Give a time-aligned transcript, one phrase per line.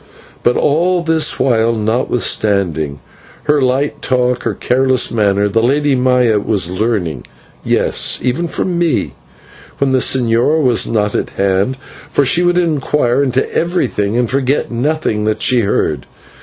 [0.41, 2.99] But all this while, notwithstanding
[3.43, 7.27] her light talk and careless manner, the Lady Maya was learning
[7.63, 9.13] yes, even from me
[9.77, 11.77] when the señor was not at hand,
[12.09, 16.07] for she would inquire into everything and forget nothing that she heard.